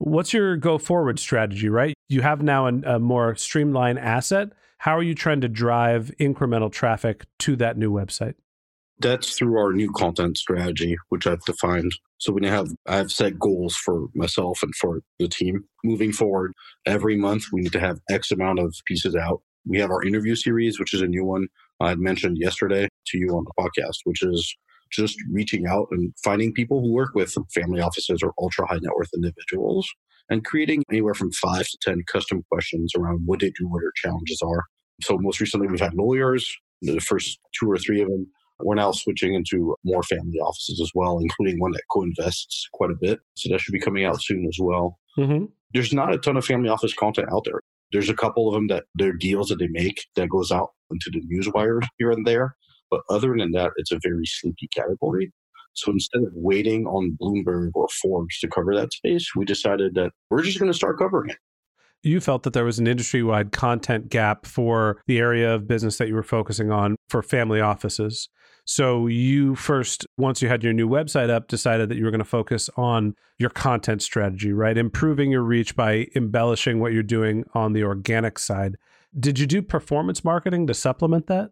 What's 0.00 0.32
your 0.32 0.56
go 0.56 0.78
forward 0.78 1.18
strategy, 1.18 1.68
right? 1.68 1.92
You 2.08 2.22
have 2.22 2.42
now 2.42 2.66
a, 2.66 2.72
a 2.94 2.98
more 2.98 3.36
streamlined 3.36 3.98
asset. 3.98 4.48
How 4.78 4.96
are 4.96 5.02
you 5.02 5.14
trying 5.14 5.42
to 5.42 5.48
drive 5.48 6.10
incremental 6.18 6.72
traffic 6.72 7.26
to 7.40 7.54
that 7.56 7.76
new 7.76 7.92
website? 7.92 8.32
That's 8.98 9.36
through 9.36 9.58
our 9.58 9.74
new 9.74 9.92
content 9.92 10.38
strategy, 10.38 10.96
which 11.10 11.26
I've 11.26 11.44
defined. 11.44 11.92
So 12.16 12.32
we 12.32 12.46
have 12.46 12.68
I 12.86 12.96
have 12.96 13.12
set 13.12 13.38
goals 13.38 13.76
for 13.76 14.06
myself 14.14 14.62
and 14.62 14.74
for 14.74 15.00
the 15.18 15.28
team 15.28 15.64
moving 15.84 16.12
forward. 16.12 16.54
Every 16.86 17.18
month 17.18 17.44
we 17.52 17.60
need 17.60 17.72
to 17.72 17.80
have 17.80 18.00
X 18.08 18.30
amount 18.30 18.58
of 18.58 18.74
pieces 18.86 19.14
out. 19.14 19.42
We 19.66 19.80
have 19.80 19.90
our 19.90 20.02
interview 20.02 20.34
series, 20.34 20.80
which 20.80 20.94
is 20.94 21.02
a 21.02 21.06
new 21.06 21.26
one 21.26 21.48
I 21.78 21.90
had 21.90 21.98
mentioned 21.98 22.38
yesterday 22.38 22.88
to 23.08 23.18
you 23.18 23.28
on 23.36 23.44
the 23.44 23.52
podcast, 23.62 23.98
which 24.04 24.22
is 24.22 24.56
just 24.90 25.18
reaching 25.30 25.66
out 25.66 25.88
and 25.90 26.12
finding 26.22 26.52
people 26.52 26.80
who 26.80 26.92
work 26.92 27.14
with 27.14 27.34
family 27.54 27.80
offices 27.80 28.22
or 28.22 28.32
ultra 28.38 28.66
high 28.66 28.78
net 28.82 28.94
worth 28.96 29.10
individuals 29.14 29.88
and 30.28 30.44
creating 30.44 30.82
anywhere 30.90 31.14
from 31.14 31.32
five 31.32 31.66
to 31.66 31.78
10 31.82 32.02
custom 32.10 32.44
questions 32.50 32.92
around 32.96 33.22
what 33.24 33.40
they 33.40 33.50
do, 33.50 33.68
what 33.68 33.80
their 33.82 33.92
challenges 33.96 34.40
are. 34.42 34.64
So 35.02 35.18
most 35.18 35.40
recently 35.40 35.66
we've 35.66 35.80
had 35.80 35.94
lawyers, 35.94 36.56
the 36.82 37.00
first 37.00 37.38
two 37.58 37.70
or 37.70 37.78
three 37.78 38.00
of 38.00 38.08
them. 38.08 38.26
We're 38.62 38.74
now 38.74 38.92
switching 38.92 39.34
into 39.34 39.74
more 39.84 40.02
family 40.02 40.38
offices 40.38 40.80
as 40.82 40.90
well, 40.94 41.18
including 41.18 41.58
one 41.58 41.72
that 41.72 41.82
co-invests 41.90 42.68
quite 42.72 42.90
a 42.90 42.96
bit. 43.00 43.20
So 43.34 43.48
that 43.50 43.60
should 43.60 43.72
be 43.72 43.80
coming 43.80 44.04
out 44.04 44.22
soon 44.22 44.46
as 44.46 44.58
well. 44.60 44.98
Mm-hmm. 45.18 45.46
There's 45.72 45.94
not 45.94 46.14
a 46.14 46.18
ton 46.18 46.36
of 46.36 46.44
family 46.44 46.68
office 46.68 46.92
content 46.92 47.28
out 47.32 47.44
there. 47.44 47.60
There's 47.92 48.10
a 48.10 48.14
couple 48.14 48.48
of 48.48 48.54
them 48.54 48.66
that 48.68 48.84
they're 48.94 49.14
deals 49.14 49.48
that 49.48 49.58
they 49.58 49.68
make 49.68 50.06
that 50.14 50.28
goes 50.28 50.52
out 50.52 50.70
into 50.90 51.10
the 51.10 51.22
news 51.24 51.48
wires 51.52 51.86
here 51.98 52.10
and 52.10 52.26
there. 52.26 52.56
But 52.90 53.02
other 53.08 53.34
than 53.36 53.52
that, 53.52 53.70
it's 53.76 53.92
a 53.92 54.00
very 54.02 54.26
sleepy 54.26 54.68
category. 54.74 55.32
So 55.74 55.92
instead 55.92 56.22
of 56.22 56.32
waiting 56.34 56.86
on 56.86 57.16
Bloomberg 57.20 57.70
or 57.74 57.88
Forbes 57.88 58.38
to 58.40 58.48
cover 58.48 58.74
that 58.74 58.92
space, 58.92 59.30
we 59.36 59.44
decided 59.44 59.94
that 59.94 60.12
we're 60.28 60.42
just 60.42 60.58
going 60.58 60.70
to 60.70 60.76
start 60.76 60.98
covering 60.98 61.30
it. 61.30 61.38
You 62.02 62.20
felt 62.20 62.44
that 62.44 62.54
there 62.54 62.64
was 62.64 62.78
an 62.78 62.86
industry 62.86 63.22
wide 63.22 63.52
content 63.52 64.08
gap 64.08 64.46
for 64.46 65.02
the 65.06 65.18
area 65.18 65.54
of 65.54 65.68
business 65.68 65.98
that 65.98 66.08
you 66.08 66.14
were 66.14 66.22
focusing 66.22 66.72
on 66.72 66.96
for 67.08 67.22
family 67.22 67.60
offices. 67.60 68.30
So 68.64 69.06
you 69.06 69.54
first, 69.54 70.06
once 70.16 70.40
you 70.40 70.48
had 70.48 70.64
your 70.64 70.72
new 70.72 70.88
website 70.88 71.28
up, 71.28 71.48
decided 71.48 71.88
that 71.88 71.96
you 71.96 72.04
were 72.04 72.10
going 72.10 72.20
to 72.20 72.24
focus 72.24 72.70
on 72.76 73.14
your 73.38 73.50
content 73.50 74.02
strategy, 74.02 74.52
right? 74.52 74.78
Improving 74.78 75.30
your 75.30 75.42
reach 75.42 75.76
by 75.76 76.06
embellishing 76.16 76.80
what 76.80 76.92
you're 76.92 77.02
doing 77.02 77.44
on 77.52 77.74
the 77.74 77.84
organic 77.84 78.38
side. 78.38 78.76
Did 79.18 79.38
you 79.38 79.46
do 79.46 79.60
performance 79.60 80.24
marketing 80.24 80.66
to 80.68 80.74
supplement 80.74 81.26
that? 81.26 81.50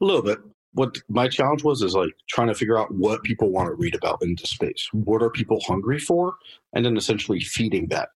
A 0.00 0.04
little 0.04 0.22
bit 0.22 0.38
what 0.72 0.98
my 1.08 1.28
challenge 1.28 1.64
was 1.64 1.82
is 1.82 1.94
like 1.94 2.12
trying 2.28 2.48
to 2.48 2.54
figure 2.54 2.78
out 2.78 2.92
what 2.94 3.22
people 3.22 3.50
want 3.50 3.68
to 3.68 3.74
read 3.74 3.94
about 3.94 4.22
into 4.22 4.46
space. 4.46 4.88
What 4.92 5.22
are 5.22 5.30
people 5.30 5.60
hungry 5.66 5.98
for? 5.98 6.34
And 6.74 6.84
then 6.84 6.96
essentially 6.96 7.40
feeding 7.40 7.88
that. 7.88 8.10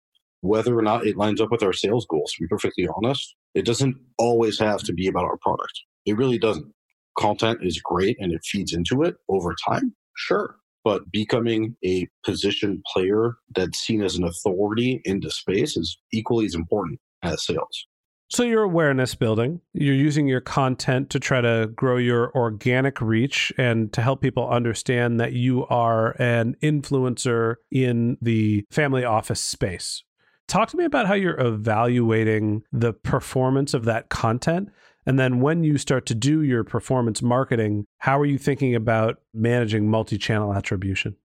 Whether 0.42 0.78
or 0.78 0.83
not 0.83 1.07
it 1.07 1.16
lines 1.16 1.40
up 1.40 1.50
with 1.50 1.62
our 1.62 1.73
sales 1.73 2.07
goals, 2.07 2.33
to 2.33 2.42
be 2.42 2.49
perfectly 2.49 2.88
honest, 2.97 3.35
it 3.54 3.66
doesn't 3.66 3.97
always 4.19 4.59
have 4.59 4.83
to 4.85 4.92
be 4.92 5.07
about 5.07 5.25
our 5.25 5.37
product. 5.37 5.80
It 6.07 6.16
really 6.16 6.38
doesn't. 6.38 6.73
Content 7.19 7.61
is 7.62 7.80
great 7.80 8.16
and 8.21 8.33
it 8.33 8.45
feeds 8.45 8.73
into 8.73 9.02
it 9.02 9.16
over 9.28 9.54
time, 9.69 9.95
sure. 10.16 10.57
But 10.83 11.11
becoming 11.11 11.76
a 11.85 12.09
position 12.25 12.83
player 12.90 13.37
that's 13.54 13.78
seen 13.78 14.02
as 14.02 14.16
an 14.16 14.25
authority 14.25 15.02
into 15.04 15.30
space 15.30 15.76
is 15.76 15.99
equally 16.12 16.47
as 16.47 16.54
important 16.54 17.00
as 17.23 17.45
sales. 17.45 17.87
So 18.30 18.44
you're 18.44 18.62
awareness 18.62 19.16
building. 19.16 19.60
You're 19.72 19.92
using 19.92 20.28
your 20.28 20.40
content 20.40 21.10
to 21.10 21.18
try 21.18 21.40
to 21.40 21.68
grow 21.75 21.96
your 21.96 22.30
organic 22.37 23.00
reach 23.00 23.52
and 23.58 23.92
to 23.92 24.02
help 24.02 24.20
people 24.20 24.49
understand 24.49 25.18
that 25.18 25.32
you 25.32 25.66
are 25.66 26.14
an 26.20 26.54
influencer 26.62 27.56
in 27.72 28.18
the 28.22 28.64
family 28.70 29.04
office 29.04 29.40
space. 29.40 30.04
Talk 30.46 30.68
to 30.68 30.76
me 30.76 30.84
about 30.84 31.08
how 31.08 31.14
you're 31.14 31.40
evaluating 31.40 32.62
the 32.70 32.92
performance 32.92 33.75
of 33.75 33.84
that 33.87 34.10
content. 34.10 34.68
And 35.06 35.18
then 35.18 35.40
when 35.40 35.64
you 35.64 35.76
start 35.76 36.06
to 36.06 36.14
do 36.14 36.42
your 36.42 36.62
performance 36.62 37.22
marketing, 37.22 37.87
how 37.99 38.20
are 38.20 38.26
you 38.26 38.38
thinking 38.38 38.76
about 38.76 39.16
managing 39.34 39.90
multi 39.90 40.18
channel 40.18 40.54
attribution? 40.54 41.16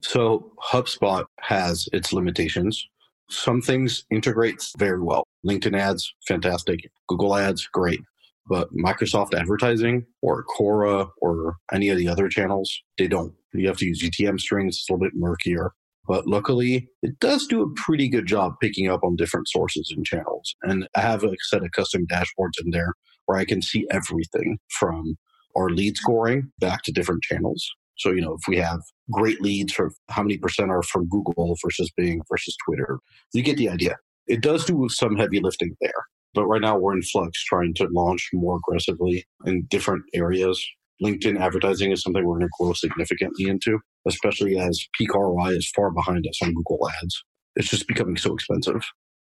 So 0.00 0.50
HubSpot 0.60 1.26
has 1.38 1.88
its 1.92 2.12
limitations. 2.12 2.88
Some 3.28 3.62
things 3.62 4.04
integrate 4.10 4.64
very 4.76 5.00
well. 5.00 5.22
LinkedIn 5.46 5.78
ads, 5.78 6.12
fantastic. 6.26 6.80
Google 7.08 7.36
ads, 7.36 7.66
great. 7.66 8.00
But 8.48 8.72
Microsoft 8.74 9.34
advertising 9.34 10.06
or 10.22 10.44
Quora 10.44 11.10
or 11.20 11.56
any 11.72 11.88
of 11.88 11.98
the 11.98 12.08
other 12.08 12.28
channels, 12.28 12.72
they 12.98 13.06
don't. 13.06 13.32
You 13.52 13.68
have 13.68 13.78
to 13.78 13.86
use 13.86 14.02
UTM 14.02 14.40
strings. 14.40 14.76
It's 14.76 14.88
a 14.88 14.92
little 14.92 15.06
bit 15.06 15.12
murkier. 15.14 15.72
But 16.06 16.26
luckily, 16.26 16.88
it 17.02 17.20
does 17.20 17.46
do 17.46 17.62
a 17.62 17.72
pretty 17.74 18.08
good 18.08 18.26
job 18.26 18.54
picking 18.60 18.88
up 18.88 19.04
on 19.04 19.16
different 19.16 19.48
sources 19.48 19.92
and 19.94 20.04
channels. 20.04 20.54
And 20.62 20.88
I 20.96 21.00
have 21.00 21.22
a 21.22 21.30
set 21.48 21.62
of 21.62 21.70
custom 21.72 22.06
dashboards 22.06 22.60
in 22.64 22.70
there 22.70 22.94
where 23.26 23.38
I 23.38 23.44
can 23.44 23.62
see 23.62 23.86
everything 23.90 24.58
from 24.78 25.16
our 25.56 25.68
lead 25.68 25.96
scoring 25.96 26.50
back 26.58 26.82
to 26.84 26.92
different 26.92 27.22
channels. 27.22 27.64
So, 27.98 28.10
you 28.10 28.22
know, 28.22 28.32
if 28.32 28.48
we 28.48 28.56
have 28.56 28.80
great 29.12 29.40
leads 29.40 29.72
for 29.72 29.92
how 30.08 30.22
many 30.22 30.38
percent 30.38 30.70
are 30.70 30.82
from 30.82 31.08
Google 31.08 31.56
versus 31.62 31.92
Bing 31.96 32.22
versus 32.30 32.56
Twitter, 32.66 32.98
you 33.32 33.42
get 33.42 33.56
the 33.56 33.68
idea. 33.68 33.96
It 34.30 34.42
does 34.42 34.64
do 34.64 34.88
some 34.88 35.16
heavy 35.16 35.40
lifting 35.40 35.76
there. 35.80 36.06
But 36.34 36.46
right 36.46 36.60
now 36.60 36.78
we're 36.78 36.94
in 36.94 37.02
flux 37.02 37.42
trying 37.44 37.74
to 37.74 37.88
launch 37.90 38.30
more 38.32 38.58
aggressively 38.58 39.24
in 39.44 39.66
different 39.68 40.04
areas. 40.14 40.64
LinkedIn 41.02 41.40
advertising 41.40 41.90
is 41.90 42.02
something 42.02 42.24
we're 42.24 42.38
going 42.38 42.46
to 42.46 42.56
grow 42.60 42.72
significantly 42.72 43.48
into, 43.48 43.80
especially 44.06 44.56
as 44.56 44.86
peak 44.96 45.12
ROI 45.12 45.56
is 45.56 45.70
far 45.74 45.90
behind 45.90 46.24
us 46.28 46.38
on 46.42 46.54
Google 46.54 46.88
ads. 47.02 47.24
It's 47.56 47.68
just 47.68 47.88
becoming 47.88 48.16
so 48.16 48.32
expensive. 48.32 48.82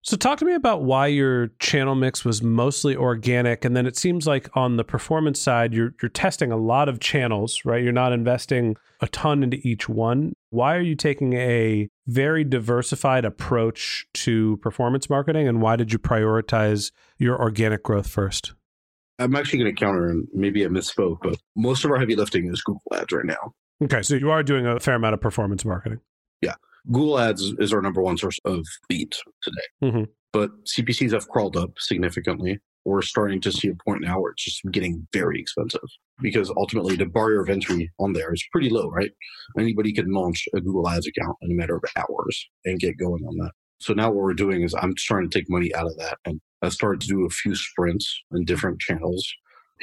So, 0.04 0.18
talk 0.18 0.40
to 0.40 0.46
me 0.46 0.54
about 0.54 0.84
why 0.84 1.08
your 1.08 1.50
channel 1.60 1.96
mix 1.96 2.26
was 2.26 2.42
mostly 2.42 2.96
organic, 2.96 3.64
and 3.64 3.76
then 3.76 3.86
it 3.86 3.96
seems 3.96 4.26
like 4.26 4.50
on 4.56 4.78
the 4.78 4.84
performance 4.84 5.40
side, 5.40 5.74
you're 5.74 5.94
you're 6.02 6.10
testing 6.10 6.52
a 6.52 6.58
lot 6.58 6.90
of 6.90 7.00
channels, 7.00 7.62
right? 7.66 7.84
You're 7.84 7.92
not 7.92 8.12
investing 8.12 8.78
a 9.00 9.08
ton 9.08 9.44
into 9.44 9.58
each 9.64 9.88
one. 9.88 10.34
Why 10.52 10.76
are 10.76 10.82
you 10.82 10.96
taking 10.96 11.32
a 11.34 11.88
very 12.08 12.44
diversified 12.44 13.24
approach 13.24 14.06
to 14.16 14.58
performance 14.58 15.10
marketing, 15.10 15.48
and 15.48 15.62
why 15.62 15.78
did 15.78 15.94
you 15.94 15.98
prioritize 15.98 16.92
your 17.18 17.42
organic 17.42 17.84
growth 17.84 18.08
first? 18.08 18.54
I'm 19.18 19.34
actually 19.34 19.60
going 19.60 19.74
to 19.74 19.80
counter, 19.80 20.10
and 20.10 20.28
maybe 20.34 20.66
I 20.66 20.68
misspoke, 20.68 21.20
but 21.24 21.38
most 21.56 21.86
of 21.86 21.92
our 21.92 21.98
heavy 21.98 22.18
lifting 22.18 22.52
is 22.52 22.62
Google 22.62 22.82
Ads 22.94 23.14
right 23.14 23.26
now. 23.26 23.54
Okay, 23.82 24.02
so 24.02 24.16
you 24.16 24.30
are 24.30 24.44
doing 24.44 24.68
a 24.68 24.78
fair 24.82 24.96
amount 24.96 25.14
of 25.14 25.22
performance 25.22 25.64
marketing. 25.64 26.02
Yeah. 26.42 26.56
Google 26.92 27.18
Ads 27.18 27.54
is 27.58 27.72
our 27.72 27.82
number 27.82 28.02
one 28.02 28.18
source 28.18 28.38
of 28.44 28.66
leads 28.90 29.24
today. 29.42 29.90
Mm-hmm. 29.90 30.04
But 30.34 30.52
CPCs 30.66 31.14
have 31.14 31.30
crawled 31.30 31.56
up 31.56 31.72
significantly. 31.78 32.60
We're 32.86 33.02
starting 33.02 33.42
to 33.42 33.52
see 33.52 33.70
a 33.70 33.76
point 33.86 34.02
now 34.02 34.20
where 34.20 34.32
it's 34.32 34.44
just 34.44 34.62
getting 34.72 35.08
very 35.14 35.40
expensive 35.40 35.88
because 36.22 36.52
ultimately 36.58 36.96
the 36.96 37.06
barrier 37.06 37.42
of 37.42 37.50
entry 37.50 37.92
on 38.00 38.14
there 38.14 38.34
is 38.34 38.44
pretty 38.52 38.70
low, 38.70 38.90
right? 38.90 39.12
Anybody 39.58 39.94
can 39.94 40.12
launch 40.12 40.48
a 40.56 40.62
Google 40.62 40.90
Ads 40.90 41.08
account 41.08 41.38
in 41.42 41.52
a 41.52 41.56
matter 41.56 41.76
of 41.76 41.84
hours 41.96 42.50
and 42.66 42.80
get 42.80 42.98
going 42.98 43.24
on 43.26 43.38
that. 43.38 43.52
So 43.80 43.94
now 43.94 44.08
what 44.08 44.24
we're 44.24 44.34
doing 44.34 44.64
is 44.64 44.74
I'm 44.74 44.94
trying 44.96 45.30
to 45.30 45.40
take 45.40 45.50
money 45.50 45.74
out 45.76 45.88
of 45.88 45.98
that 45.98 46.18
and 46.26 46.40
I 46.62 46.70
started 46.70 47.02
to 47.02 47.08
do 47.08 47.26
a 47.26 47.30
few 47.30 47.56
sprints 47.56 48.22
in 48.32 48.46
different 48.46 48.80
channels 48.80 49.32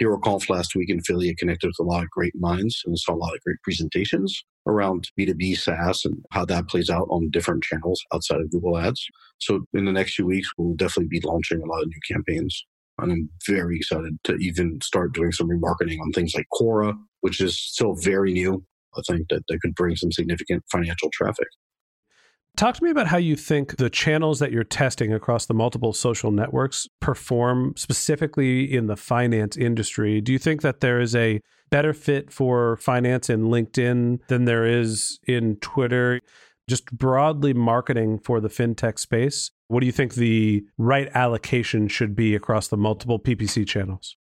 HeroConf 0.00 0.49
last 0.49 0.75
week 0.75 0.90
in 0.90 1.00
Philly. 1.00 1.35
connected 1.35 1.67
with 1.67 1.78
a 1.81 1.83
lot 1.83 2.02
of 2.02 2.11
great 2.11 2.35
minds 2.37 2.83
and 2.87 2.99
saw 2.99 3.14
a 3.14 3.17
lot 3.17 3.35
of 3.35 3.40
great 3.43 3.61
presentations 3.62 4.45
around 4.67 5.11
B2B 5.19 5.57
SaaS 5.57 6.05
and 6.05 6.23
how 6.31 6.45
that 6.45 6.69
plays 6.69 6.90
out 6.90 7.09
on 7.11 7.31
different 7.31 7.64
channels 7.64 8.02
outside 8.12 8.40
of 8.40 8.50
Google 8.50 8.78
Ads. 8.78 9.05
So 9.38 9.64
in 9.75 9.85
the 9.85 9.93
next 9.93 10.14
few 10.14 10.26
weeks, 10.26 10.50
we'll 10.57 10.75
definitely 10.75 11.09
be 11.09 11.26
launching 11.26 11.61
a 11.62 11.67
lot 11.67 11.83
of 11.83 11.88
new 11.88 12.00
campaigns. 12.14 12.64
And 12.99 13.12
I'm 13.12 13.31
very 13.47 13.76
excited 13.76 14.19
to 14.25 14.35
even 14.37 14.81
start 14.83 15.14
doing 15.14 15.33
some 15.33 15.49
remarketing 15.49 16.00
on 16.00 16.12
things 16.12 16.35
like 16.35 16.47
Quora, 16.52 16.99
which 17.21 17.40
is 17.40 17.61
still 17.61 17.95
very 17.95 18.33
new. 18.33 18.64
I 18.97 19.02
think 19.07 19.28
that 19.28 19.43
that 19.49 19.61
could 19.61 19.75
bring 19.75 19.97
some 19.97 20.11
significant 20.11 20.64
financial 20.71 21.11
traffic. 21.12 21.49
Talk 22.57 22.75
to 22.75 22.83
me 22.83 22.90
about 22.90 23.07
how 23.07 23.19
you 23.19 23.37
think 23.37 23.76
the 23.76 23.88
channels 23.88 24.40
that 24.40 24.50
you're 24.50 24.64
testing 24.64 25.12
across 25.12 25.47
the 25.47 25.55
multiple 25.55 25.93
social 25.93 26.33
networks 26.33 26.88
perform 26.99 27.75
specifically 27.76 28.64
in 28.75 28.88
the 28.88 28.97
finance 28.97 29.57
industry. 29.57 30.21
Do 30.21 30.33
you 30.33 30.40
think 30.40 30.62
that 30.62 30.81
there 30.81 31.00
is 31.00 31.14
a 31.14 31.40
better 31.71 31.93
fit 31.93 32.33
for 32.33 32.76
finance 32.78 33.31
in 33.31 33.45
LinkedIn 33.45 34.26
than 34.26 34.45
there 34.45 34.67
is 34.67 35.21
in 35.28 35.57
Twitter? 35.57 36.21
Just 36.69 36.93
broadly 36.93 37.55
marketing 37.55 38.21
for 38.21 38.41
the 38.41 38.49
fintech 38.49 38.99
space. 38.99 39.51
What 39.69 39.81
do 39.81 39.87
you 39.87 39.93
think 39.93 40.15
the 40.15 40.65
right 40.77 41.09
allocation 41.15 41.89
should 41.89 42.15
be 42.15 42.35
across 42.35 42.69
the 42.69 42.77
multiple 42.77 43.19
PPC 43.19 43.67
channels? 43.67 44.17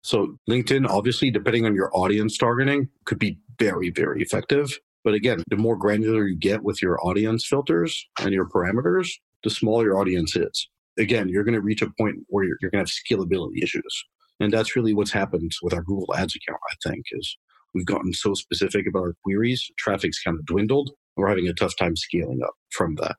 So, 0.00 0.36
LinkedIn, 0.50 0.88
obviously, 0.88 1.30
depending 1.30 1.64
on 1.64 1.76
your 1.76 1.90
audience 1.94 2.36
targeting, 2.36 2.88
could 3.04 3.20
be 3.20 3.38
very, 3.58 3.90
very 3.90 4.20
effective. 4.22 4.76
But 5.04 5.14
again, 5.14 5.42
the 5.48 5.56
more 5.56 5.76
granular 5.76 6.26
you 6.26 6.36
get 6.36 6.62
with 6.62 6.82
your 6.82 6.98
audience 7.06 7.46
filters 7.46 8.06
and 8.20 8.32
your 8.32 8.48
parameters, 8.48 9.10
the 9.44 9.50
smaller 9.50 9.84
your 9.84 9.98
audience 9.98 10.34
is. 10.34 10.68
Again, 10.98 11.28
you're 11.28 11.44
going 11.44 11.54
to 11.54 11.60
reach 11.60 11.82
a 11.82 11.90
point 11.98 12.16
where 12.28 12.44
you're, 12.44 12.56
you're 12.60 12.70
going 12.70 12.84
to 12.84 12.90
have 12.90 13.20
scalability 13.20 13.62
issues. 13.62 14.04
And 14.40 14.52
that's 14.52 14.74
really 14.74 14.94
what's 14.94 15.12
happened 15.12 15.52
with 15.62 15.72
our 15.74 15.82
Google 15.82 16.14
Ads 16.14 16.36
account, 16.36 16.60
I 16.70 16.88
think, 16.88 17.04
is 17.12 17.36
we've 17.74 17.86
gotten 17.86 18.12
so 18.12 18.34
specific 18.34 18.86
about 18.88 19.00
our 19.00 19.16
queries, 19.22 19.70
traffic's 19.78 20.22
kind 20.22 20.38
of 20.38 20.44
dwindled. 20.46 20.90
We're 21.16 21.28
having 21.28 21.48
a 21.48 21.52
tough 21.52 21.76
time 21.76 21.96
scaling 21.96 22.40
up 22.44 22.54
from 22.70 22.96
that. 22.96 23.16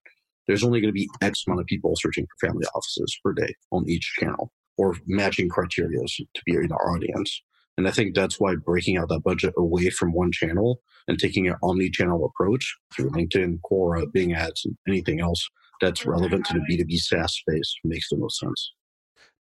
There's 0.47 0.63
only 0.63 0.81
going 0.81 0.89
to 0.89 0.93
be 0.93 1.09
X 1.21 1.43
amount 1.47 1.62
of 1.62 1.67
people 1.67 1.93
searching 1.95 2.25
for 2.25 2.47
family 2.47 2.65
offices 2.75 3.17
per 3.23 3.33
day 3.33 3.55
on 3.71 3.88
each 3.88 4.15
channel 4.19 4.51
or 4.77 4.95
matching 5.05 5.50
criteria 5.50 6.00
to 6.00 6.41
be 6.45 6.55
in 6.55 6.71
our 6.71 6.91
audience. 6.91 7.41
And 7.77 7.88
I 7.88 7.91
think 7.91 8.13
that's 8.13 8.39
why 8.39 8.55
breaking 8.55 8.97
out 8.97 9.09
that 9.09 9.23
budget 9.23 9.53
away 9.57 9.89
from 9.89 10.13
one 10.13 10.31
channel 10.31 10.81
and 11.07 11.17
taking 11.17 11.47
an 11.47 11.55
omni-channel 11.63 12.25
approach 12.25 12.75
through 12.93 13.12
LinkedIn, 13.12 13.59
Quora, 13.69 14.12
Bing 14.12 14.33
Ads, 14.33 14.65
and 14.65 14.77
anything 14.88 15.21
else 15.21 15.47
that's 15.81 16.05
relevant 16.05 16.45
to 16.45 16.53
the 16.53 16.59
B2B 16.59 16.97
SaaS 16.97 17.35
space 17.35 17.75
makes 17.83 18.09
the 18.09 18.17
most 18.17 18.39
sense. 18.39 18.73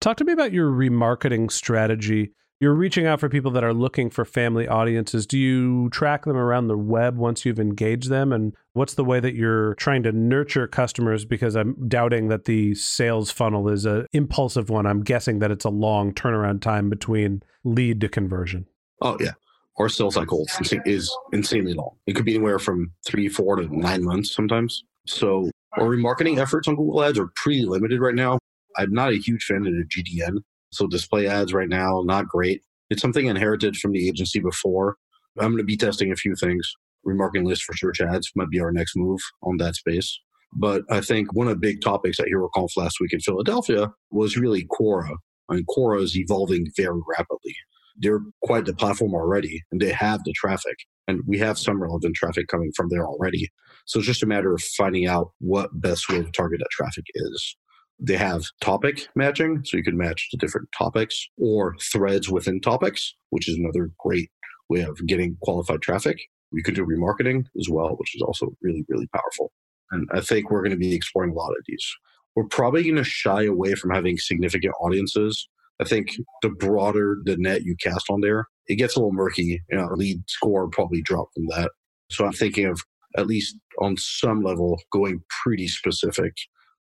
Talk 0.00 0.16
to 0.16 0.25
me 0.25 0.32
about 0.32 0.52
your 0.52 0.71
remarketing 0.71 1.50
strategy. 1.50 2.32
You're 2.62 2.75
reaching 2.75 3.07
out 3.07 3.19
for 3.19 3.28
people 3.28 3.50
that 3.50 3.64
are 3.64 3.75
looking 3.75 4.09
for 4.09 4.25
family 4.25 4.69
audiences. 4.69 5.26
Do 5.26 5.37
you 5.37 5.90
track 5.90 6.26
them 6.26 6.37
around 6.37 6.69
the 6.69 6.78
web 6.78 7.16
once 7.16 7.45
you've 7.45 7.59
engaged 7.59 8.09
them? 8.09 8.33
And 8.33 8.54
what's 8.75 8.95
the 8.95 9.04
way 9.04 9.19
that 9.19 9.35
you're 9.35 9.75
trying 9.75 10.04
to 10.04 10.12
nurture 10.12 10.69
customers? 10.69 11.25
Because 11.25 11.57
I'm 11.57 11.88
doubting 11.88 12.28
that 12.28 12.45
the 12.45 12.76
sales 12.76 13.33
funnel 13.33 13.69
is 13.69 13.85
an 13.85 14.07
impulsive 14.12 14.71
one. 14.71 14.87
I'm 14.87 15.02
guessing 15.02 15.40
that 15.40 15.50
it's 15.50 15.64
a 15.64 15.71
long 15.71 16.12
turnaround 16.12 16.61
time 16.61 16.88
between 16.88 17.42
lead 17.64 18.00
to 18.02 18.09
conversion. 18.09 18.69
Oh, 19.00 19.16
yeah. 19.19 19.33
Our 19.81 19.88
sales 19.88 20.14
cycle 20.14 20.47
is 20.85 21.12
insanely 21.33 21.75
long. 21.75 21.97
It 22.07 22.12
could 22.12 22.25
be 22.25 22.37
anywhere 22.37 22.61
from 22.61 22.92
three, 23.04 23.28
four 23.28 23.57
to 23.57 23.76
nine 23.76 24.04
months 24.04 24.33
sometimes. 24.33 24.85
So 25.09 25.50
our 25.73 25.87
remarketing 25.87 26.38
efforts 26.38 26.69
on 26.69 26.76
Google 26.76 27.02
Ads 27.02 27.19
are 27.19 27.33
pretty 27.35 27.64
limited 27.64 28.00
right 28.00 28.14
now. 28.14 28.38
I'm 28.76 28.92
not 28.92 29.12
a 29.12 29.16
huge 29.16 29.47
fan 29.47 29.66
of 29.66 29.73
the 29.73 29.85
GDN. 29.85 30.42
So 30.73 30.87
display 30.87 31.26
ads 31.26 31.52
right 31.52 31.69
now, 31.69 32.02
not 32.05 32.26
great. 32.26 32.62
It's 32.91 33.02
something 33.02 33.26
inherited 33.26 33.76
from 33.76 33.93
the 33.93 34.09
agency 34.09 34.41
before. 34.41 34.97
I'm 35.38 35.49
going 35.49 35.59
to 35.59 35.64
be 35.64 35.76
testing 35.76 36.12
a 36.12 36.17
few 36.17 36.35
things. 36.35 36.71
Remarketing 37.07 37.47
list 37.47 37.64
for 37.64 37.75
search 37.75 38.00
ads 38.00 38.31
might 38.37 38.50
be 38.50 38.61
our 38.61 38.73
next 38.73 38.97
move 38.97 39.21
on 39.43 39.57
that 39.59 39.75
space. 39.76 40.19
But 40.55 40.83
I 40.91 41.00
think 41.00 41.33
one 41.33 41.49
of 41.49 41.55
the 41.55 41.61
big 41.61 41.81
topics 41.81 42.21
at 42.21 42.26
HeroConf 42.26 42.76
last 42.76 42.99
week 43.00 43.12
in 43.12 43.21
Philadelphia 43.21 43.91
was 44.11 44.37
really 44.37 44.67
Quora. 44.67 45.17
I 45.49 45.55
mean, 45.55 45.64
Quora 45.69 46.02
is 46.02 46.17
evolving 46.17 46.67
very 46.76 47.00
rapidly. 47.09 47.55
They're 47.97 48.21
quite 48.45 48.67
the 48.67 48.75
platform 48.75 49.14
already, 49.14 49.62
and 49.71 49.81
they 49.81 49.93
have 49.93 50.21
the 50.25 50.33
traffic. 50.33 50.76
And 51.09 51.21
we 51.26 51.38
have 51.38 51.59
some 51.59 51.83
relevant 51.83 52.14
traffic 52.14 52.49
coming 52.49 52.73
from 52.76 52.88
there 52.91 53.07
already. 53.07 53.49
So 53.87 53.99
it's 53.99 54.07
just 54.07 54.23
a 54.23 54.26
matter 54.26 54.52
of 54.52 54.62
finding 54.62 55.07
out 55.07 55.33
what 55.41 55.81
best 55.81 56.09
way 56.09 56.23
to 56.23 56.31
target 56.31 56.61
that 56.61 56.69
traffic 56.71 57.05
is. 57.14 57.57
They 57.99 58.16
have 58.16 58.44
topic 58.61 59.06
matching, 59.14 59.62
so 59.64 59.76
you 59.76 59.84
can 59.84 59.96
match 59.96 60.30
to 60.30 60.37
different 60.37 60.68
topics 60.76 61.28
or 61.38 61.76
threads 61.80 62.28
within 62.28 62.61
topics, 62.61 63.14
which 63.30 63.49
is 63.49 63.56
another 63.56 63.90
great 63.99 64.30
way 64.68 64.80
of 64.80 64.99
getting 65.06 65.37
qualified 65.42 65.82
traffic. 65.82 66.18
We 66.50 66.62
could 66.62 66.75
do 66.75 66.84
remarketing 66.84 67.44
as 67.58 67.68
well, 67.68 67.94
which 67.96 68.14
is 68.14 68.22
also 68.22 68.49
really, 68.62 68.84
really 68.88 69.06
powerful. 69.14 69.52
And 69.90 70.08
I 70.12 70.20
think 70.20 70.50
we're 70.50 70.62
going 70.62 70.72
to 70.72 70.76
be 70.76 70.94
exploring 70.94 71.32
a 71.32 71.34
lot 71.34 71.50
of 71.50 71.64
these. 71.66 71.87
We're 72.34 72.49
probably 72.49 72.82
going 72.82 72.96
to 72.96 73.04
shy 73.04 73.44
away 73.44 73.75
from 73.75 73.90
having 73.90 74.16
significant 74.18 74.75
audiences. 74.80 75.49
I 75.80 75.84
think 75.84 76.08
the 76.42 76.49
broader 76.49 77.18
the 77.25 77.37
net 77.37 77.62
you 77.62 77.76
cast 77.76 78.06
on 78.11 78.20
there, 78.20 78.46
it 78.66 78.76
gets 78.76 78.96
a 78.96 79.00
little 79.00 79.12
murky. 79.12 79.62
You 79.70 79.76
know, 79.76 79.88
lead 79.94 80.22
score 80.28 80.68
probably 80.68 81.02
drop 81.02 81.28
from 81.34 81.46
that. 81.49 81.70
So 82.11 82.25
I'm 82.25 82.32
thinking 82.32 82.66
of 82.66 82.80
at 83.16 83.26
least 83.26 83.56
on 83.80 83.96
some 83.99 84.42
level 84.42 84.80
going 84.92 85.22
pretty 85.42 85.68
specific 85.68 86.34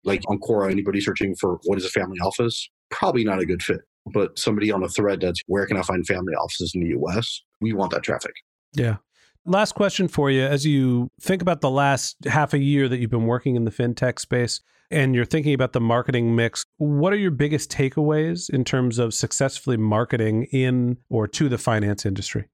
like 0.04 0.22
on 0.28 0.40
Quora, 0.40 0.72
anybody 0.72 1.02
searching 1.02 1.36
for 1.36 1.60
what 1.66 1.78
is 1.78 1.86
a 1.86 1.90
family 1.90 2.20
office, 2.20 2.70
probably 2.90 3.24
not 3.24 3.40
a 3.40 3.46
good 3.46 3.62
fit. 3.62 3.82
But 4.14 4.40
somebody 4.40 4.72
on 4.72 4.84
a 4.84 4.88
thread 4.88 5.20
that's 5.22 5.42
where 5.48 5.66
can 5.66 5.78
I 5.78 5.82
find 5.82 6.06
family 6.06 6.34
offices 6.34 6.72
in 6.74 6.82
the 6.82 6.98
US? 7.00 7.42
We 7.60 7.74
want 7.74 7.92
that 7.92 8.04
traffic. 8.04 8.34
Yeah. 8.74 8.98
Last 9.46 9.76
question 9.76 10.08
for 10.08 10.30
you. 10.30 10.44
As 10.44 10.66
you 10.66 11.10
think 11.22 11.42
about 11.42 11.62
the 11.62 11.70
last 11.70 12.18
half 12.26 12.54
a 12.54 12.60
year 12.60 12.90
that 12.90 12.98
you've 12.98 13.10
been 13.10 13.28
working 13.28 13.56
in 13.56 13.64
the 13.64 13.72
fintech 13.72 14.20
space 14.20 14.62
and 14.92 15.16
you're 15.16 15.26
thinking 15.26 15.54
about 15.54 15.74
the 15.74 15.82
marketing 15.82 16.36
mix, 16.36 16.66
what 16.78 17.14
are 17.14 17.18
your 17.18 17.32
biggest 17.32 17.72
takeaways 17.72 18.50
in 18.50 18.64
terms 18.64 19.00
of 19.00 19.14
successfully 19.14 19.78
marketing 19.78 20.48
in 20.52 20.98
or 21.10 21.28
to 21.28 21.50
the 21.50 21.58
finance 21.58 22.06
industry? 22.06 22.50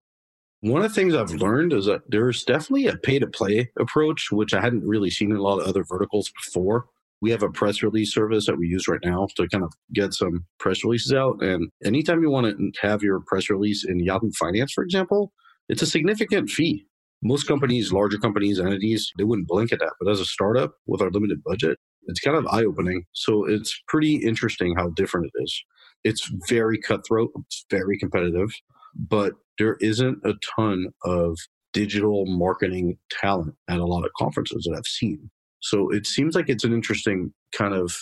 One 0.61 0.81
of 0.81 0.89
the 0.89 0.95
things 0.95 1.13
I've 1.13 1.31
learned 1.31 1.73
is 1.73 1.87
that 1.87 2.03
there's 2.07 2.43
definitely 2.43 2.87
a 2.87 2.95
pay 2.95 3.19
to 3.19 3.27
play 3.27 3.69
approach, 3.77 4.31
which 4.31 4.53
I 4.53 4.61
hadn't 4.61 4.87
really 4.87 5.09
seen 5.09 5.31
in 5.31 5.37
a 5.37 5.41
lot 5.41 5.59
of 5.59 5.67
other 5.67 5.83
verticals 5.83 6.31
before 6.45 6.85
we 7.23 7.31
have 7.31 7.41
a 7.41 7.49
press 7.49 7.81
release 7.81 8.13
service 8.13 8.45
that 8.47 8.57
we 8.57 8.67
use 8.67 8.85
right 8.85 8.99
now 9.01 9.25
to 9.37 9.47
kind 9.47 9.63
of 9.63 9.71
get 9.93 10.13
some 10.13 10.45
press 10.59 10.83
releases 10.83 11.13
out. 11.13 11.41
And 11.41 11.71
anytime 11.85 12.21
you 12.21 12.29
want 12.29 12.57
to 12.57 12.71
have 12.81 13.01
your 13.01 13.21
press 13.21 13.49
release 13.49 13.85
in 13.85 14.01
Yahoo 14.01 14.29
Finance, 14.37 14.73
for 14.73 14.83
example, 14.83 15.31
it's 15.69 15.81
a 15.81 15.85
significant 15.85 16.49
fee. 16.49 16.85
Most 17.23 17.47
companies, 17.47 17.93
larger 17.93 18.17
companies, 18.17 18.59
entities, 18.59 19.09
they 19.17 19.23
wouldn't 19.23 19.47
blink 19.47 19.71
at 19.71 19.79
that. 19.79 19.93
But 20.01 20.11
as 20.11 20.19
a 20.19 20.25
startup 20.25 20.73
with 20.85 21.01
our 21.01 21.09
limited 21.11 21.41
budget, 21.45 21.79
it's 22.07 22.19
kind 22.19 22.35
of 22.35 22.45
eye 22.47 22.65
opening. 22.65 23.05
So 23.13 23.45
it's 23.45 23.81
pretty 23.87 24.17
interesting 24.17 24.75
how 24.75 24.89
different 24.89 25.27
it 25.27 25.43
is. 25.43 25.63
It's 26.03 26.29
very 26.49 26.77
cutthroat, 26.77 27.31
it's 27.45 27.65
very 27.71 27.97
competitive, 27.97 28.49
but 28.95 29.31
there 29.57 29.77
isn't 29.79 30.17
a 30.25 30.33
ton 30.57 30.87
of 31.05 31.37
digital 31.71 32.25
marketing 32.25 32.97
talent 33.09 33.55
at 33.69 33.79
a 33.79 33.85
lot 33.85 34.03
of 34.03 34.11
conferences 34.19 34.67
that 34.69 34.75
I've 34.77 34.85
seen. 34.85 35.29
So 35.63 35.89
it 35.89 36.05
seems 36.05 36.35
like 36.35 36.49
it's 36.49 36.65
an 36.65 36.73
interesting 36.73 37.33
kind 37.55 37.73
of 37.73 37.97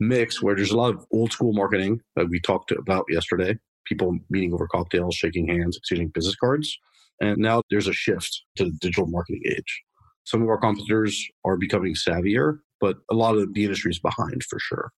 mix 0.00 0.42
where 0.42 0.56
there's 0.56 0.72
a 0.72 0.76
lot 0.76 0.92
of 0.92 1.06
old 1.12 1.32
school 1.32 1.52
marketing 1.52 2.00
that 2.16 2.28
we 2.28 2.40
talked 2.40 2.72
about 2.72 3.04
yesterday, 3.08 3.56
people 3.86 4.18
meeting 4.30 4.52
over 4.52 4.66
cocktails, 4.66 5.14
shaking 5.14 5.46
hands, 5.46 5.76
exchanging 5.76 6.08
business 6.08 6.34
cards. 6.34 6.76
And 7.20 7.38
now 7.38 7.62
there's 7.70 7.86
a 7.86 7.92
shift 7.92 8.42
to 8.56 8.64
the 8.64 8.76
digital 8.80 9.06
marketing 9.06 9.42
age. 9.48 9.82
Some 10.24 10.42
of 10.42 10.48
our 10.48 10.58
competitors 10.58 11.24
are 11.44 11.56
becoming 11.56 11.94
savvier, 11.94 12.58
but 12.80 12.96
a 13.08 13.14
lot 13.14 13.36
of 13.36 13.54
the 13.54 13.64
industry 13.64 13.92
is 13.92 14.00
behind 14.00 14.42
for 14.42 14.58
sure. 14.58 14.90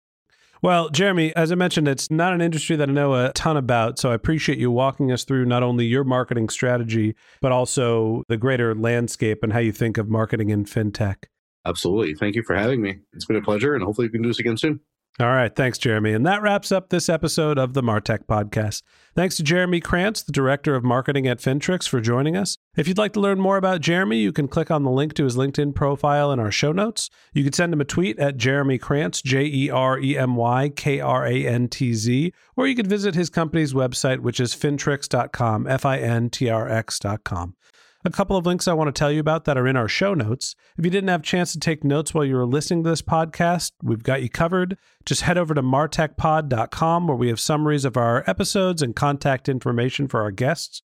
Well, 0.62 0.88
Jeremy, 0.88 1.36
as 1.36 1.52
I 1.52 1.54
mentioned, 1.54 1.86
it's 1.86 2.10
not 2.10 2.32
an 2.32 2.40
industry 2.40 2.76
that 2.76 2.88
I 2.88 2.92
know 2.92 3.12
a 3.12 3.30
ton 3.34 3.58
about. 3.58 3.98
So 3.98 4.10
I 4.10 4.14
appreciate 4.14 4.56
you 4.56 4.70
walking 4.70 5.12
us 5.12 5.24
through 5.24 5.44
not 5.44 5.62
only 5.62 5.84
your 5.84 6.02
marketing 6.02 6.48
strategy, 6.48 7.14
but 7.42 7.52
also 7.52 8.22
the 8.30 8.38
greater 8.38 8.74
landscape 8.74 9.42
and 9.42 9.52
how 9.52 9.58
you 9.58 9.72
think 9.72 9.98
of 9.98 10.08
marketing 10.08 10.48
in 10.48 10.64
fintech. 10.64 11.24
Absolutely. 11.66 12.14
Thank 12.14 12.36
you 12.36 12.42
for 12.44 12.54
having 12.54 12.80
me. 12.80 12.98
It's 13.12 13.24
been 13.24 13.36
a 13.36 13.42
pleasure, 13.42 13.74
and 13.74 13.82
hopefully 13.82 14.06
we 14.06 14.12
can 14.12 14.22
do 14.22 14.28
this 14.28 14.38
again 14.38 14.56
soon. 14.56 14.80
All 15.18 15.28
right. 15.28 15.54
Thanks, 15.54 15.78
Jeremy. 15.78 16.12
And 16.12 16.26
that 16.26 16.42
wraps 16.42 16.70
up 16.70 16.90
this 16.90 17.08
episode 17.08 17.56
of 17.58 17.72
the 17.72 17.82
Martech 17.82 18.26
Podcast. 18.26 18.82
Thanks 19.14 19.36
to 19.36 19.42
Jeremy 19.42 19.80
Krantz, 19.80 20.22
the 20.22 20.30
Director 20.30 20.74
of 20.74 20.84
Marketing 20.84 21.26
at 21.26 21.38
Fintrx, 21.38 21.88
for 21.88 22.02
joining 22.02 22.36
us. 22.36 22.58
If 22.76 22.86
you'd 22.86 22.98
like 22.98 23.14
to 23.14 23.20
learn 23.20 23.40
more 23.40 23.56
about 23.56 23.80
Jeremy, 23.80 24.18
you 24.18 24.30
can 24.30 24.46
click 24.46 24.70
on 24.70 24.82
the 24.82 24.90
link 24.90 25.14
to 25.14 25.24
his 25.24 25.34
LinkedIn 25.34 25.74
profile 25.74 26.32
in 26.32 26.38
our 26.38 26.50
show 26.50 26.70
notes. 26.70 27.08
You 27.32 27.44
can 27.44 27.54
send 27.54 27.72
him 27.72 27.80
a 27.80 27.86
tweet 27.86 28.18
at 28.18 28.36
Jeremy 28.36 28.76
Krantz, 28.76 29.22
J 29.22 29.46
E 29.46 29.70
R 29.70 29.98
E 29.98 30.18
M 30.18 30.36
Y 30.36 30.68
K 30.68 31.00
R 31.00 31.26
A 31.26 31.46
N 31.46 31.68
T 31.68 31.94
Z, 31.94 32.34
or 32.54 32.66
you 32.66 32.74
could 32.76 32.86
visit 32.86 33.14
his 33.14 33.30
company's 33.30 33.72
website, 33.72 34.18
which 34.18 34.38
is 34.38 34.54
fintrx.com, 34.54 35.66
F 35.66 35.86
I 35.86 35.96
N 35.96 36.28
T 36.28 36.50
R 36.50 36.68
X.com 36.68 37.56
a 38.06 38.10
couple 38.10 38.36
of 38.36 38.46
links 38.46 38.68
I 38.68 38.72
want 38.72 38.88
to 38.88 38.98
tell 38.98 39.10
you 39.10 39.20
about 39.20 39.44
that 39.44 39.58
are 39.58 39.66
in 39.66 39.76
our 39.76 39.88
show 39.88 40.14
notes. 40.14 40.54
If 40.78 40.84
you 40.84 40.90
didn't 40.90 41.08
have 41.08 41.20
a 41.20 41.24
chance 41.24 41.52
to 41.52 41.58
take 41.58 41.84
notes 41.84 42.14
while 42.14 42.24
you 42.24 42.36
were 42.36 42.46
listening 42.46 42.84
to 42.84 42.90
this 42.90 43.02
podcast, 43.02 43.72
we've 43.82 44.02
got 44.02 44.22
you 44.22 44.30
covered. 44.30 44.78
Just 45.04 45.22
head 45.22 45.36
over 45.36 45.54
to 45.54 45.62
martechpod.com 45.62 47.08
where 47.08 47.16
we 47.16 47.28
have 47.28 47.40
summaries 47.40 47.84
of 47.84 47.96
our 47.96 48.22
episodes 48.26 48.82
and 48.82 48.94
contact 48.94 49.48
information 49.48 50.08
for 50.08 50.22
our 50.22 50.30
guests. 50.30 50.82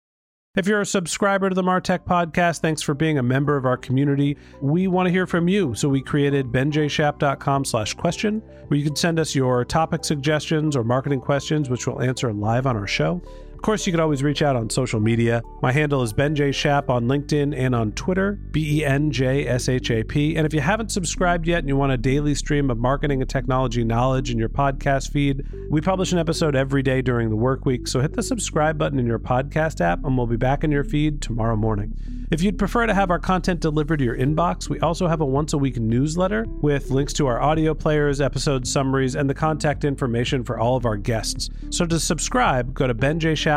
If 0.56 0.65
you're 0.65 0.82
a 0.82 0.88
subscriber 0.88 1.49
to 1.49 1.56
the 1.56 1.62
Martech 1.62 1.99
podcast, 1.99 2.62
thanks 2.62 2.82
for 2.82 2.95
being 2.95 3.19
a 3.19 3.23
member 3.23 3.58
of 3.58 3.65
our 3.65 3.77
community. 3.77 4.38
We 4.60 4.88
want 4.88 5.06
to 5.06 5.12
hear 5.12 5.27
from 5.27 5.47
you, 5.47 5.75
so 5.75 5.88
we 5.88 6.01
created 6.01 6.47
benjshap.com 6.47 7.63
slash 7.63 7.93
question, 7.93 8.41
where 8.67 8.80
you 8.80 8.84
can 8.84 8.95
send 8.95 9.19
us 9.19 9.36
your 9.36 9.63
topic 9.65 10.03
suggestions 10.03 10.75
or 10.75 10.84
marketing 10.84 11.21
questions, 11.21 11.69
which 11.69 11.86
we'll 11.86 12.01
answer 12.01 12.34
live 12.34 12.65
on 12.65 12.75
our 12.75 12.88
show. 12.88 13.21
Course, 13.67 13.86
you 13.86 13.91
can 13.91 13.99
always 13.99 14.23
reach 14.23 14.41
out 14.41 14.56
on 14.56 14.69
social 14.69 15.01
media. 15.01 15.43
My 15.62 15.73
handle 15.73 16.01
is 16.01 16.13
Ben 16.13 16.34
J. 16.34 16.53
Shap 16.53 16.89
on 16.89 17.03
LinkedIn 17.10 17.53
and 17.53 17.75
on 17.75 17.91
Twitter, 17.91 18.39
B 18.51 18.80
E 18.80 18.86
N 18.86 19.12
J 19.12 19.45
S 19.45 19.67
H 19.67 19.91
A 19.91 20.06
P. 20.06 20.38
And 20.38 20.45
if 20.45 20.53
you 20.53 20.62
haven't 20.62 20.89
subscribed 20.89 21.45
yet 21.45 21.60
and 21.60 21.67
you 21.67 21.75
want 21.75 21.91
a 21.91 21.97
daily 21.97 22.34
stream 22.34 22.71
of 22.71 22.77
marketing 22.77 23.19
and 23.19 23.30
technology 23.30 23.84
knowledge 23.84 24.32
in 24.32 24.39
your 24.39 24.47
podcast 24.47 25.12
feed, 25.12 25.45
we 25.69 25.82
publish 25.82 26.13
an 26.13 26.17
episode 26.17 26.56
every 26.56 26.82
day 26.82 27.01
during 27.01 27.30
the 27.30 27.36
work 27.36 27.65
week. 27.65 27.89
So 27.89 27.99
hit 27.99 28.13
the 28.13 28.23
subscribe 28.23 28.77
button 28.77 28.99
in 28.99 29.06
your 29.06 29.19
podcast 29.19 29.82
app 29.82 30.06
and 30.06 30.17
we'll 30.17 30.27
be 30.27 30.38
back 30.38 30.63
in 30.63 30.71
your 30.71 30.86
feed 30.86 31.21
tomorrow 31.21 31.58
morning. 31.58 31.93
If 32.32 32.41
you'd 32.41 32.58
prefer 32.58 32.86
to 32.86 32.93
have 32.93 33.12
our 33.12 33.19
content 33.19 33.60
delivered 33.60 33.97
to 33.97 34.06
your 34.06 34.17
inbox, 34.17 34.69
we 34.69 34.80
also 34.80 35.08
have 35.08 35.19
a 35.19 35.25
once 35.25 35.51
a 35.51 35.58
week 35.58 35.77
newsletter 35.77 36.45
with 36.62 36.89
links 36.89 37.12
to 37.13 37.27
our 37.27 37.41
audio 37.41 37.73
players, 37.73 38.21
episode 38.21 38.65
summaries, 38.65 39.15
and 39.15 39.30
the 39.30 39.34
contact 39.34 39.84
information 39.84 40.43
for 40.45 40.58
all 40.58 40.77
of 40.77 40.86
our 40.86 40.97
guests. 40.97 41.49
So 41.69 41.86
to 41.86 41.99
subscribe, 41.99 42.73
go 42.73 42.88
to 42.88 42.95
benjshap.com 42.95 43.57